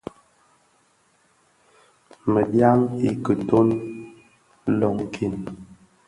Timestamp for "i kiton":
3.09-3.67